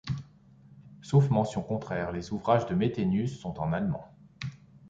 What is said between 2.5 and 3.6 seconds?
de Mettenius sont